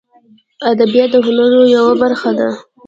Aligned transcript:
ادبیات 0.71 1.09
د 1.11 1.15
هنرونو 1.25 1.61
یوه 1.75 1.93
برخه 2.03 2.31
ده 2.37 2.49